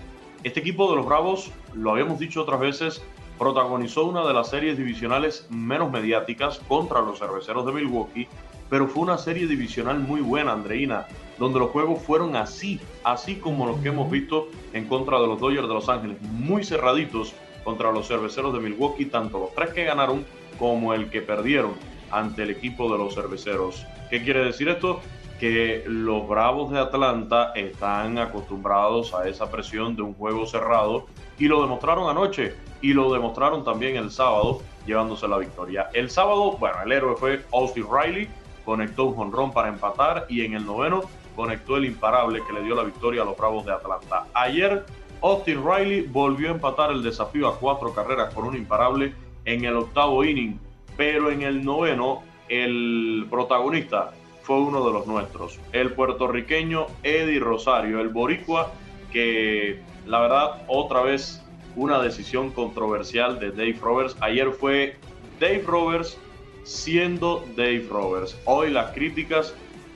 [0.43, 3.01] Este equipo de los Bravos, lo habíamos dicho otras veces,
[3.39, 8.27] protagonizó una de las series divisionales menos mediáticas contra los cerveceros de Milwaukee
[8.73, 11.05] pero fue una serie divisional muy buena, Andreina,
[11.37, 15.39] donde los juegos fueron así, así como los que hemos visto en contra de los
[15.39, 19.83] Dodgers de Los Ángeles, muy cerraditos contra los cerveceros de Milwaukee, tanto los tres que
[19.83, 20.25] ganaron
[20.57, 21.73] como el que perdieron
[22.09, 23.85] ante el equipo de los cerveceros.
[24.09, 25.01] ¿Qué quiere decir esto?
[25.39, 31.05] Que los Bravos de Atlanta están acostumbrados a esa presión de un juego cerrado
[31.37, 35.89] y lo demostraron anoche y lo demostraron también el sábado llevándose la victoria.
[35.93, 38.27] El sábado, bueno, el héroe fue Austin Riley,
[38.65, 41.01] conectó un jonrón para empatar y en el noveno
[41.35, 44.27] conectó el imparable que le dio la victoria a los Bravos de Atlanta.
[44.33, 44.85] Ayer
[45.21, 49.13] Austin Riley volvió a empatar el desafío a cuatro carreras con un imparable
[49.45, 50.59] en el octavo inning,
[50.97, 58.01] pero en el noveno el protagonista fue uno de los nuestros, el puertorriqueño Eddie Rosario,
[58.01, 58.71] el boricua
[59.11, 61.41] que la verdad otra vez
[61.75, 64.17] una decisión controversial de Dave Roberts.
[64.19, 64.97] Ayer fue
[65.39, 66.17] Dave Roberts
[66.63, 68.37] siendo Dave Roberts.
[68.45, 69.53] Hoy las críticas,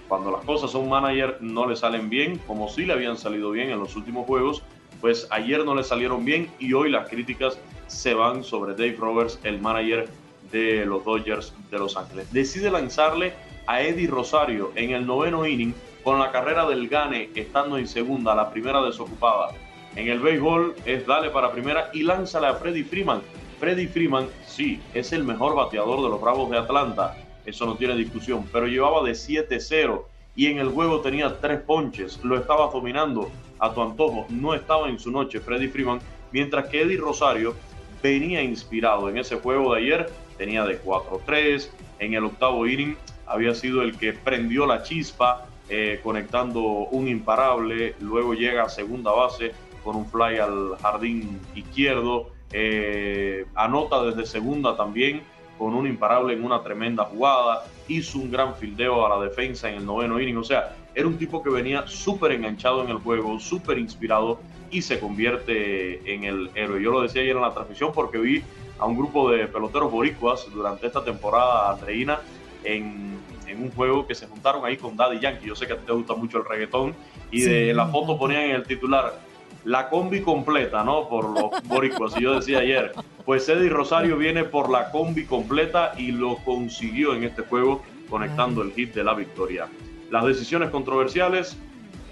[0.08, 3.70] cuando las cosas son manager, no le salen bien, como si le habían salido bien
[3.70, 4.64] en los últimos juegos,
[5.02, 9.40] pues ayer no le salieron bien y hoy las críticas se van sobre Dave Roberts,
[9.44, 10.10] el manager
[10.52, 12.32] de los Dodgers de Los Ángeles.
[12.32, 13.34] Decide lanzarle
[13.66, 18.34] a Eddie Rosario en el noveno inning con la carrera del Gane estando en segunda,
[18.34, 19.50] la primera desocupada.
[19.96, 23.22] En el béisbol es dale para primera y lánzale a Freddy Freeman.
[23.60, 27.16] Freddy Freeman, sí, es el mejor bateador de los Bravos de Atlanta,
[27.46, 30.04] eso no tiene discusión, pero llevaba de 7-0
[30.36, 34.90] y en el juego tenía tres ponches, lo estaba dominando a tu antojo, no estaba
[34.90, 36.00] en su noche Freddy Freeman,
[36.32, 37.56] mientras que Eddie Rosario
[38.04, 39.10] venía inspirado.
[39.10, 43.98] En ese juego de ayer, tenía de 4-3, en el octavo inning había sido el
[43.98, 50.06] que prendió la chispa, eh, conectando un imparable, luego llega a segunda base con un
[50.06, 55.22] fly al jardín izquierdo, eh, anota desde segunda también
[55.58, 59.78] con un imparable en una tremenda jugada, hizo un gran fildeo a la defensa en
[59.78, 63.40] el noveno inning, o sea, era un tipo que venía súper enganchado en el juego,
[63.40, 66.82] súper inspirado y se convierte en el héroe.
[66.82, 68.44] Yo lo decía ayer en la transmisión porque vi
[68.80, 72.20] a un grupo de peloteros boricuas durante esta temporada, Andreina,
[72.64, 75.48] en, en un juego que se juntaron ahí con Daddy Yankee.
[75.48, 76.96] Yo sé que a ti te gusta mucho el reggaetón
[77.32, 79.20] y de la foto ponían en el titular
[79.68, 81.10] la combi completa, ¿no?
[81.10, 82.14] Por los boricuas.
[82.18, 82.94] Y yo decía ayer,
[83.26, 88.62] pues Eddie Rosario viene por la combi completa y lo consiguió en este juego conectando
[88.62, 89.68] el hit de la victoria.
[90.10, 91.58] Las decisiones controversiales,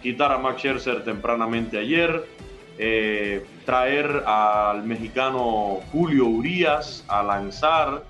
[0.01, 2.25] quitar a Max Scherzer tempranamente ayer,
[2.77, 8.03] eh, traer al mexicano Julio Urias a lanzar,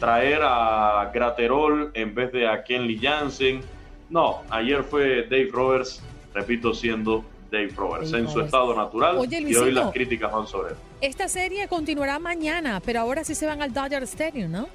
[0.00, 3.60] traer a Graterol en vez de a Kenley Jansen.
[4.10, 6.02] No, ayer fue Dave Roberts,
[6.34, 10.76] repito, siendo Dave Roberts en su estado natural y hoy las críticas van sobre él.
[11.00, 14.68] Esta serie continuará mañana, pero ahora sí se van al Dodger Stadium, ¿no?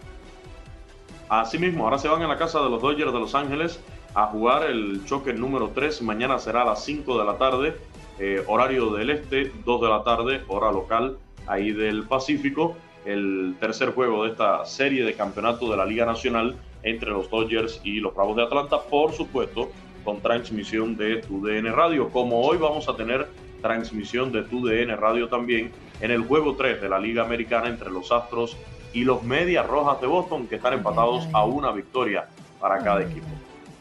[1.27, 3.79] Así mismo, ahora se van a la casa de los Dodgers de Los Ángeles
[4.15, 6.01] a jugar el choque número 3.
[6.01, 7.75] Mañana será a las 5 de la tarde,
[8.17, 12.77] eh, horario del este, 2 de la tarde, hora local, ahí del Pacífico.
[13.05, 17.81] El tercer juego de esta serie de campeonato de la Liga Nacional entre los Dodgers
[17.83, 18.81] y los Bravos de Atlanta.
[18.81, 19.69] Por supuesto,
[20.03, 22.09] con transmisión de TUDN Radio.
[22.09, 23.27] Como hoy vamos a tener
[23.61, 28.11] transmisión de TUDN Radio también en el juego 3 de la Liga Americana entre los
[28.11, 28.57] Astros
[28.93, 32.27] y los Medias Rojas de Boston, que están empatados a una victoria
[32.59, 33.27] para cada equipo.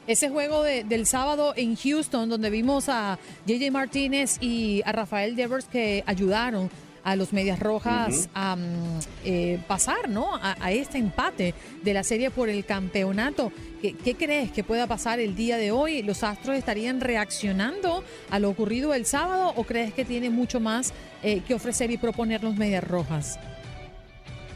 [0.07, 5.67] Ese juego del sábado en Houston, donde vimos a JJ Martínez y a Rafael Devers
[5.67, 6.71] que ayudaron
[7.05, 10.31] a los Medias Rojas a mm, eh, pasar ¿no?
[10.41, 13.53] A, este empate de la serie por el campeonato.
[13.81, 16.03] ¿Qué, crees que pueda pasar el día de hoy?
[16.03, 20.93] ¿Los Astros estarían reaccionando a lo ocurrido el sábado o crees que tiene mucho más
[21.23, 23.39] eh, que ofrecer y proponer los Medias Rojas?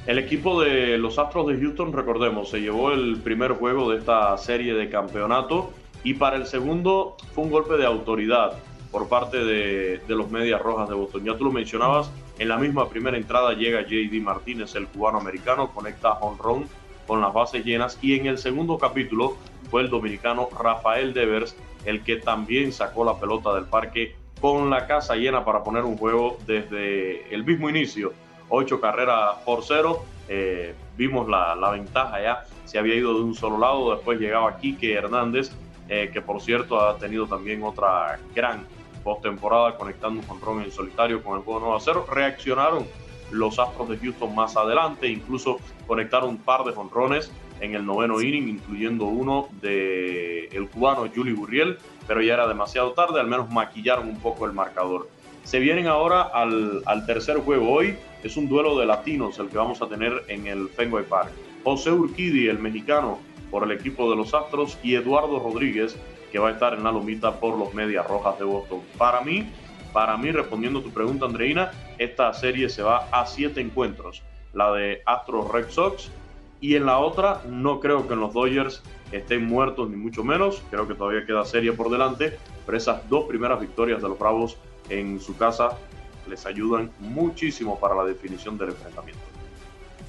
[0.06, 4.36] El equipo de los Astros de Houston, recordemos, se llevó el primer juego de esta
[4.36, 8.54] serie de campeonato y para el segundo fue un golpe de autoridad
[8.90, 11.24] por parte de, de los Medias Rojas de Boston.
[11.24, 15.70] Ya tú lo mencionabas, en la misma primera entrada llega JD Martínez, el cubano americano,
[15.72, 16.66] conecta a Run
[17.06, 19.36] con las bases llenas y en el segundo capítulo
[19.70, 24.86] fue el dominicano Rafael Devers el que también sacó la pelota del parque con la
[24.86, 28.12] casa llena para poner un juego desde el mismo inicio.
[28.48, 30.04] Ocho carreras por cero.
[30.28, 32.44] Eh, vimos la, ventaja ya.
[32.64, 33.94] Se había ido de un solo lado.
[33.94, 35.52] Después llegaba Quique Hernández,
[35.88, 38.66] eh, que por cierto ha tenido también otra gran
[39.02, 42.06] postemporada conectando un control en solitario con el juego 9 a 0.
[42.10, 42.86] Reaccionaron
[43.30, 48.20] los Astros de Houston más adelante, incluso conectaron un par de jonrones en el noveno
[48.20, 53.50] inning, incluyendo uno de el cubano Juli Burriel, pero ya era demasiado tarde, al menos
[53.50, 55.08] maquillaron un poco el marcador.
[55.44, 59.58] Se vienen ahora al, al tercer juego hoy, es un duelo de latinos el que
[59.58, 61.30] vamos a tener en el Fenway Park.
[61.64, 63.18] José Urquidi, el mexicano,
[63.50, 65.96] por el equipo de los Astros, y Eduardo Rodríguez,
[66.32, 68.80] que va a estar en la lomita por los Medias Rojas de Boston.
[68.96, 69.52] Para mí,
[69.92, 74.22] para mí, respondiendo a tu pregunta, Andreina, esta serie se va a siete encuentros.
[74.54, 76.10] La de Astros Red Sox.
[76.60, 80.62] Y en la otra, no creo que en los Dodgers estén muertos, ni mucho menos.
[80.70, 82.38] Creo que todavía queda serie por delante.
[82.64, 84.56] Pero esas dos primeras victorias de los Bravos
[84.88, 85.76] en su casa
[86.28, 89.20] les ayudan muchísimo para la definición del enfrentamiento.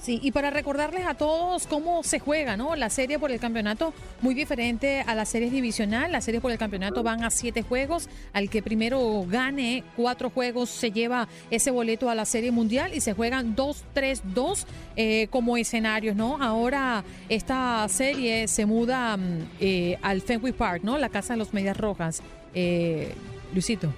[0.04, 2.76] Sí, y para recordarles a todos cómo se juega, ¿no?
[2.76, 6.12] La serie por el campeonato muy diferente a la serie divisional.
[6.12, 8.10] Las series por el campeonato van a siete juegos.
[8.34, 13.00] Al que primero gane cuatro juegos se lleva ese boleto a la serie mundial y
[13.00, 16.38] se juegan dos, tres, dos eh, como escenarios, ¿no?
[16.44, 19.22] Ahora esta serie se muda mm,
[19.62, 20.98] eh, al Fenway Park, ¿no?
[20.98, 22.22] La casa de los Medias Rojas.
[22.54, 23.14] Eh,
[23.54, 23.94] Luisito.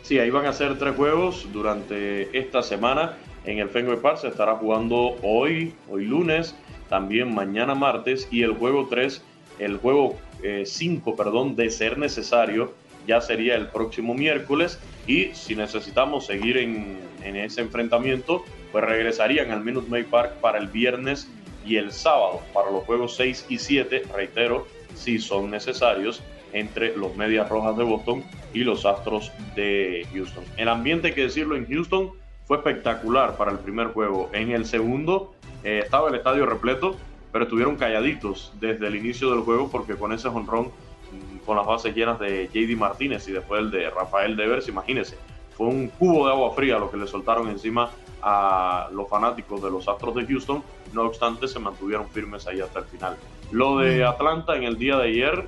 [0.00, 3.18] Sí, ahí van a ser tres juegos durante esta semana
[3.48, 4.18] en el Fenway Park.
[4.18, 6.54] Se estará jugando hoy, hoy lunes,
[6.88, 9.22] también mañana martes y el juego 3,
[9.58, 10.18] el juego
[10.64, 12.74] 5, eh, perdón, de ser necesario,
[13.06, 14.78] ya sería el próximo miércoles.
[15.06, 20.68] Y si necesitamos seguir en, ese enfrentamiento, pues regresarían al Minute Maid Park para el
[20.68, 21.28] viernes
[21.66, 26.22] y el sábado para los juegos 6 y 7, reitero, si son necesarios
[26.52, 30.44] entre los Medias Rojas de Boston y los Astros de Houston.
[30.56, 32.12] El ambiente, hay que decirlo, en Houston
[32.48, 34.30] fue espectacular para el primer juego.
[34.32, 36.96] En el segundo eh, estaba el estadio repleto,
[37.30, 40.72] pero estuvieron calladitos desde el inicio del juego porque con ese jonrón,
[41.12, 45.18] mm, con las bases llenas de JD Martínez y después el de Rafael Devers, imagínense,
[45.58, 47.90] fue un cubo de agua fría lo que le soltaron encima
[48.22, 50.62] a los fanáticos de los Astros de Houston.
[50.94, 53.16] No obstante, se mantuvieron firmes ahí hasta el final.
[53.50, 55.46] Lo de Atlanta en el día de ayer,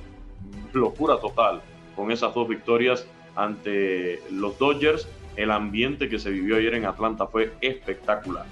[0.71, 1.61] locura total,
[1.95, 5.07] con esas dos victorias ante los Dodgers
[5.41, 8.45] el ambiente que se vivió ayer en Atlanta fue espectacular.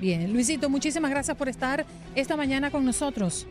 [0.00, 3.46] Bien, Luisito, muchísimas gracias por estar esta mañana con nosotros.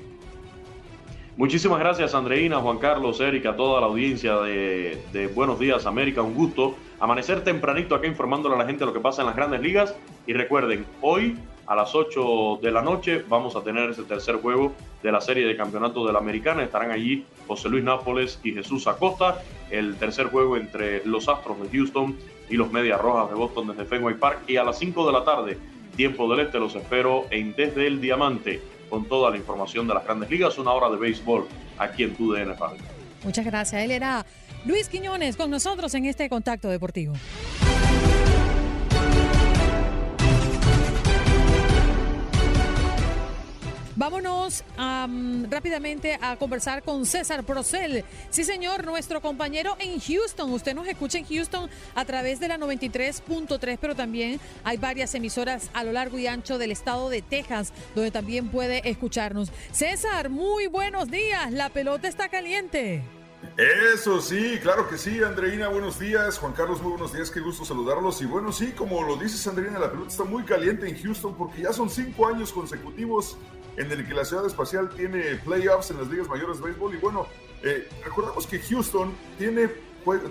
[1.35, 6.23] Muchísimas gracias, Andreina, Juan Carlos, Erika, toda la audiencia de, de, Buenos Días América.
[6.23, 9.61] Un gusto amanecer tempranito acá informándole a la gente lo que pasa en las grandes
[9.61, 9.93] ligas.
[10.25, 11.37] Y recuerden, hoy
[11.67, 15.45] a las 8 de la noche vamos a tener ese tercer juego de la serie
[15.45, 16.63] de campeonato de la Americana.
[16.63, 19.43] Estarán allí José Luis Nápoles y Jesús Acosta.
[19.69, 22.17] El tercer juego entre los Astros de Houston
[22.49, 24.41] y los Medias Rojas de Boston desde Fenway Park.
[24.47, 25.57] Y a las 5 de la tarde,
[25.95, 30.03] tiempo del este, los espero en Desde el Diamante con toda la información de las
[30.03, 30.57] grandes ligas.
[30.57, 32.83] Una hora de béisbol aquí en TUDN Radio.
[33.23, 33.83] Muchas gracias.
[33.83, 34.25] Él era
[34.65, 37.13] Luis Quiñones con nosotros en este contacto deportivo.
[43.97, 44.63] Vámonos
[45.49, 48.05] rápidamente a conversar con César Procel.
[48.29, 50.51] Sí, señor, nuestro compañero en Houston.
[50.53, 55.71] Usted nos escucha en Houston a través de la 93.3, pero también hay varias emisoras
[55.73, 59.51] a lo largo y ancho del estado de Texas, donde también puede escucharnos.
[59.71, 61.51] César, muy buenos días.
[61.51, 63.01] La pelota está caliente.
[63.57, 66.37] Eso sí, claro que sí, Andreina, buenos días.
[66.37, 68.21] Juan Carlos, muy buenos días, qué gusto saludarlos.
[68.21, 71.63] Y bueno, sí, como lo dices, Andreina, la pelota está muy caliente en Houston porque
[71.63, 73.37] ya son cinco años consecutivos
[73.77, 76.95] en el que la ciudad espacial tiene playoffs en las ligas mayores de béisbol.
[76.95, 77.27] Y bueno,
[77.63, 79.69] eh, recordemos que Houston tiene,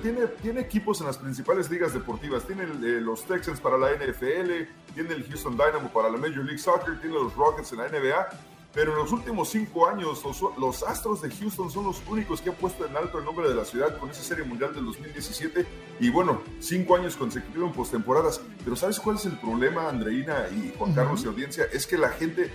[0.03, 2.45] tiene, tiene equipos en las principales ligas deportivas.
[2.45, 4.51] Tiene eh, los Texans para la NFL,
[4.95, 8.29] tiene el Houston Dynamo para la Major League Soccer, tiene los Rockets en la NBA.
[8.75, 10.23] Pero en los últimos cinco años,
[10.59, 13.55] los, Astros de Houston son los únicos que han puesto en alto el nombre de
[13.55, 15.65] la ciudad con esa serie mundial del 2017.
[15.99, 18.43] Y bueno, cinco años consecutivos en postemporadas.
[18.63, 21.65] Pero ¿sabes cuál es el problema, Andreina y Juan Carlos y audiencia?
[21.73, 22.51] Es que la gente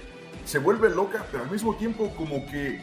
[0.46, 2.82] se vuelve loca, pero al mismo tiempo como que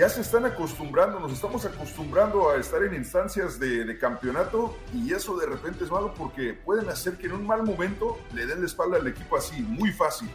[0.00, 5.36] ya se están acostumbrando, nos estamos acostumbrando a estar en instancias de, campeonato y eso
[5.36, 8.66] de repente es malo porque pueden hacer que en un mal momento le den la
[8.66, 10.28] espalda al equipo así, muy fácil.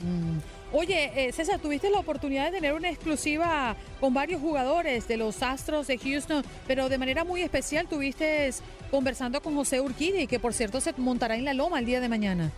[0.00, 0.38] Mm.
[0.74, 5.42] Oye, eh, César, tuviste la oportunidad de tener una exclusiva con varios jugadores de los
[5.42, 8.50] Astros de Houston, pero de manera muy especial tuviste
[8.90, 12.08] conversando con José Urquidi, que por cierto se montará en la loma el día de
[12.08, 12.50] mañana.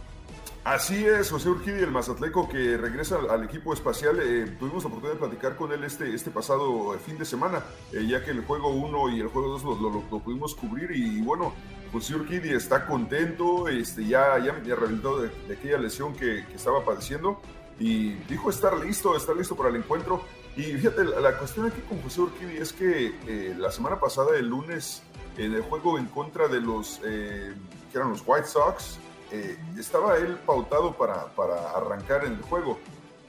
[0.65, 4.19] Así es, José Urquidi, el mazatleco que regresa al equipo espacial.
[4.19, 7.63] Eh, tuvimos la oportunidad de platicar con él este, este pasado fin de semana,
[7.93, 9.63] eh, ya que el juego 1 y el juego 2
[10.11, 10.91] lo, pudimos cubrir.
[10.93, 11.53] Y, bueno,
[11.93, 17.43] José Urquidi está contento, este, ya, ya, ya rehabilitado de, aquella lesión que, estaba padeciendo.
[17.79, 20.23] Y dijo estar listo, estar listo para el encuentro.
[20.57, 24.49] Y fíjate, la, cuestión aquí con José Urquidi es que eh, la semana pasada, el
[24.49, 25.03] lunes,
[25.37, 27.53] en el juego en contra de los, que
[27.93, 28.99] eran los White Sox,
[29.31, 32.79] eh, estaba él pautado para, para arrancar en el juego,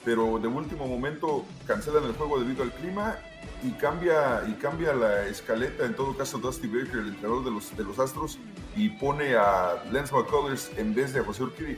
[0.03, 3.17] pero de último momento cancelan el juego debido al clima
[3.63, 7.75] y cambia, y cambia la escaleta, en todo caso Dusty Baker, el entrenador de los,
[7.75, 8.37] de los Astros,
[8.75, 11.77] y pone a Lance McCullers en vez de a José Urquidi.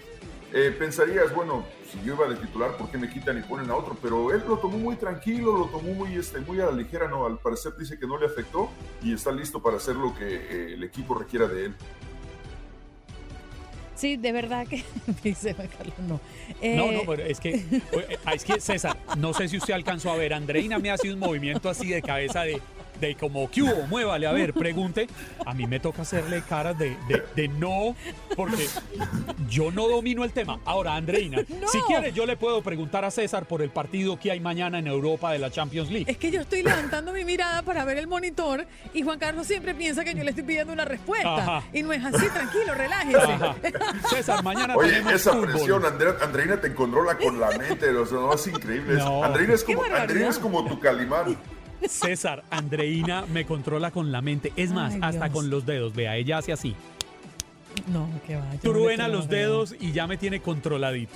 [0.54, 3.76] Eh, pensarías, bueno, si yo iba de titular, ¿por qué me quitan y ponen a
[3.76, 3.98] otro?
[4.02, 7.26] Pero él lo tomó muy tranquilo, lo tomó muy, este, muy a la ligera, ¿no?
[7.26, 8.70] Al parecer dice que no le afectó
[9.04, 11.76] y está listo para hacer lo que eh, el equipo requiera de él.
[13.98, 14.84] Sí, de verdad que
[15.24, 16.22] dice Carlos, no.
[16.76, 20.16] no, no, pero es que, eh, es que César, no sé si usted alcanzó a
[20.16, 22.62] ver, Andreina me hace un movimiento así de cabeza de
[23.00, 23.88] de como, ¿qué hubo?
[23.88, 25.08] Muévale, a ver, pregunte.
[25.46, 27.96] A mí me toca hacerle caras de, de, de no,
[28.36, 28.68] porque
[29.50, 30.60] yo no domino el tema.
[30.66, 31.40] Ahora, Andreina,
[31.72, 34.88] si quieres, yo le puedo preguntar a César por el partido que hay mañana en
[34.88, 36.10] Europa de la Champions League.
[36.12, 39.74] Es que yo estoy levantando mi mirada para ver el monitor y Juan Carlos siempre
[39.76, 41.36] piensa que yo le estoy pidiendo una respuesta.
[41.38, 41.64] Ajá.
[41.74, 43.18] Y no es así, tranquilo, relájese.
[43.18, 43.56] Ajá.
[44.10, 45.52] César, mañana Oye, tenemos esa fútbol.
[45.52, 48.94] presión, Andre- Andreina te controla con la mente, o sea, no, es increíble.
[48.98, 49.24] Es- No.
[49.24, 49.88] Andreina, es Qué como.
[49.96, 51.38] Andreina es como tu calimán.
[51.88, 54.52] César, Andreina me controla con la mente.
[54.56, 55.34] Es más, Ay, hasta Dios.
[55.36, 55.94] con los dedos.
[55.94, 56.76] Vea, ella hace así.
[57.88, 58.42] No, que va.
[58.56, 61.14] yo no le Truena los dedos y ya me tiene controladito.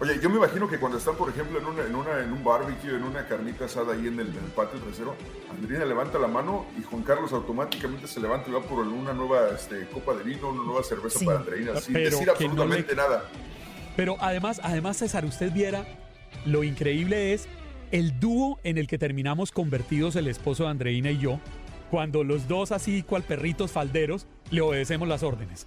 [0.00, 2.44] Oye, yo me imagino que cuando están, por ejemplo, en, una, en, una, en un
[2.44, 5.16] barbecue, en una carnita asada ahí en el, en el patio trasero,
[5.50, 9.48] Andreina levanta la mano y Juan Carlos automáticamente se levanta y va por una nueva
[9.52, 11.24] este, copa de vino, una nueva cerveza Sí.
[11.24, 13.24] para Andreina, sin decir no absolutamente le- nada.
[13.96, 15.84] Pero además, además, César, usted viera,
[16.46, 17.48] lo increíble es
[17.92, 21.40] el dúo en el que terminamos convertidos el esposo de Andreina y yo,
[21.90, 25.66] cuando los dos así cual perritos falderos le obedecemos las órdenes.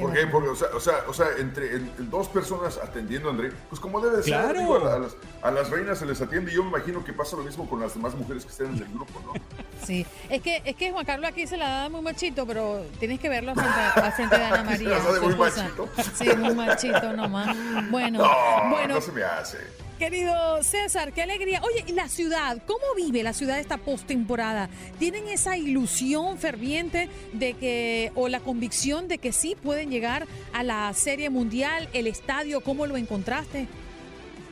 [0.00, 0.26] ¿Por qué?
[0.28, 3.50] Porque, o sea, o sea, o sea entre en- en dos personas atendiendo a André,
[3.68, 4.58] pues como debe de ser, Claro.
[4.60, 7.12] digo, a, a las, a las reinas se les atiende y yo me imagino que
[7.12, 9.32] pasa lo mismo con las demás mujeres que estén en el grupo, ¿no?
[9.84, 13.18] Sí, es que, es que Juan Carlos aquí se la da muy machito, pero tienes
[13.18, 14.78] que verlo frente, a- frente de Ana María.
[14.78, 15.62] ¿Se la da muy esposa.
[15.64, 15.88] machito?
[16.14, 17.56] Sí, muy machito nomás.
[17.90, 19.58] Bueno, No, bueno, no se me hace.
[20.00, 21.60] Querido César, qué alegría.
[21.62, 22.62] Oye, ¿y la ciudad?
[22.66, 24.70] ¿Cómo vive la ciudad esta postemporada?
[24.98, 30.62] ¿Tienen esa ilusión ferviente de que, o la convicción de que sí pueden llegar a
[30.62, 31.90] la Serie Mundial?
[31.92, 33.68] ¿El estadio, cómo lo encontraste?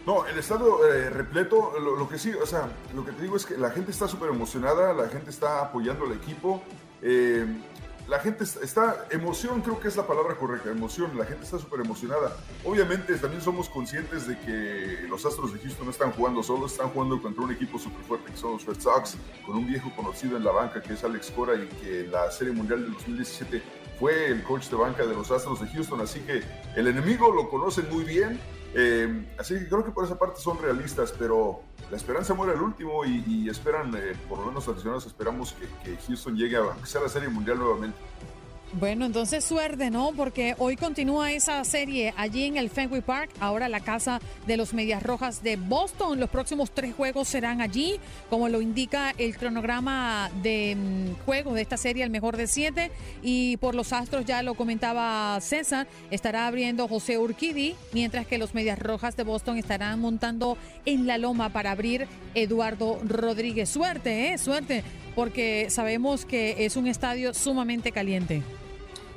[0.05, 3.39] No, el estado eh, repleto, lo, lo que sí, o sea, lo que te digo
[3.39, 6.63] es que la gente está súper emocionada, la gente está apoyando al equipo,
[7.01, 7.47] eh,
[8.09, 11.81] la gente está, emoción creo que es la palabra correcta, emoción, la gente está súper
[11.81, 12.35] emocionada.
[12.65, 16.89] Obviamente también somos conscientes de que los Astros de Houston no están jugando solos, están
[16.89, 20.39] jugando contra un equipo súper fuerte que son los Red Sox, con un viejo conocido
[20.39, 23.63] en la banca que es Alex Cora y que en la Serie Mundial del 2017
[23.99, 26.43] fue el coach de banca de los Astros de Houston, así que
[26.77, 28.41] el enemigo lo conocen muy bien.
[28.75, 32.63] Eh, así que creo que por esa parte son realistas, pero la esperanza muere al
[32.63, 35.55] último y, esperan, eh, por lo menos los esperamos
[35.85, 37.99] que, Houston llegue a sea la Serie Mundial nuevamente.
[38.75, 40.13] Bueno, entonces suerte, ¿no?
[40.15, 44.75] Porque hoy continúa esa serie allí en el Fenway Park, ahora la casa de los
[44.75, 46.21] Medias Rojas de Boston.
[46.21, 47.99] Los próximos tres juegos serán allí,
[48.29, 52.91] como lo indica el cronograma de mm, juegos de esta serie, el mejor de siete.
[53.23, 58.53] Y por los Astros, ya lo comentaba César, estará abriendo José Urquidi, mientras que los
[58.53, 63.71] Medias Rojas de Boston estarán montando en la loma para abrir Eduardo Rodríguez.
[63.71, 64.39] Suerte, ¿eh?
[64.39, 64.85] Suerte,
[65.15, 68.43] porque sabemos que es un estadio sumamente caliente.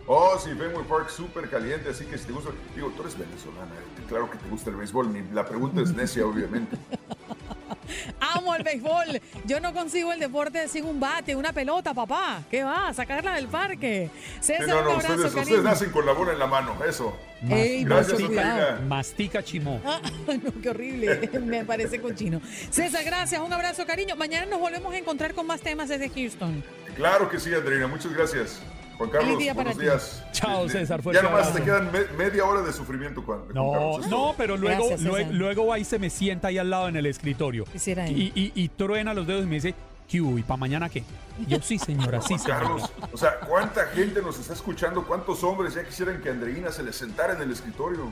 [0.07, 3.71] Oh, sí, Fenway Park súper caliente, así que si te gusta, digo, tú eres venezolana,
[3.75, 6.75] eh, claro que te gusta el béisbol, mi- la pregunta es necia, obviamente.
[8.19, 9.21] Amo el béisbol.
[9.45, 12.41] Yo no consigo el deporte sin un bate, una pelota, papá.
[12.49, 12.93] ¿Qué va?
[12.93, 14.09] Sacarla del parque.
[14.39, 16.75] Sí, César, no, un no, abrazo, ustedes, ustedes nacen con la bola en la mano,
[16.87, 17.15] eso.
[17.49, 18.81] Ey, Gracias.
[18.87, 19.81] Mastica chimó.
[19.85, 21.29] Ah, no, qué horrible.
[21.45, 22.39] Me parece cochino.
[22.69, 23.41] César, gracias.
[23.41, 24.15] Un abrazo, cariño.
[24.15, 26.63] Mañana nos volvemos a encontrar con más temas desde Houston.
[26.95, 28.61] Claro que sí, Andreina, muchas gracias.
[29.01, 29.83] Juan Carlos, Feliz día para buenos ti.
[29.83, 30.23] días.
[30.31, 31.57] Chao, César, Ya fuerte nomás abrazo.
[31.59, 33.39] te quedan me- media hora de sufrimiento, Juan.
[33.41, 35.33] Juan No, Carlos, no, pero luego, Gracias, luego, César.
[35.33, 37.65] luego va y se me sienta ahí al lado en el escritorio.
[37.73, 37.97] Ir.
[38.09, 39.73] Y, y, y truena los dedos y me dice.
[40.13, 41.05] ¿Y para mañana qué?
[41.39, 42.59] Y yo, sí, señora, sí, Juan señora.
[42.59, 45.05] Carlos, o sea, ¿cuánta gente nos está escuchando?
[45.07, 48.11] ¿Cuántos hombres ya quisieran que Andreina se les sentara en el escritorio?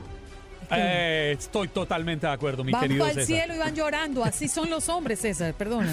[0.70, 3.26] Eh, estoy totalmente de acuerdo, mi Van querido al César.
[3.26, 4.24] cielo y van llorando.
[4.24, 5.52] Así son los hombres, César.
[5.52, 5.92] Perdóname.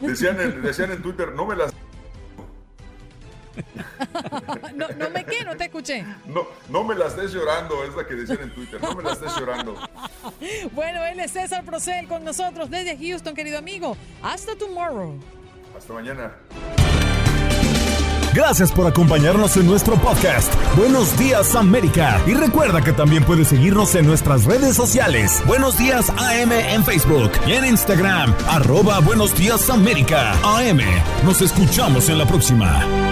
[0.00, 1.72] Decían en, decían en Twitter, no me las...
[4.74, 6.04] No, no me qué, no te escuché.
[6.26, 9.20] No, no me las des llorando, es la que decían en Twitter, no me las
[9.20, 9.76] des llorando.
[10.72, 13.96] Bueno, él es César Procel con nosotros desde Houston, querido amigo.
[14.22, 15.18] Hasta tomorrow.
[15.76, 16.32] Hasta mañana.
[18.34, 20.52] Gracias por acompañarnos en nuestro podcast.
[20.76, 22.18] Buenos días América.
[22.26, 25.42] Y recuerda que también puedes seguirnos en nuestras redes sociales.
[25.46, 28.34] Buenos días AM en Facebook y en Instagram.
[28.48, 30.32] Arroba Buenos días América.
[30.44, 30.80] AM.
[31.24, 33.11] Nos escuchamos en la próxima.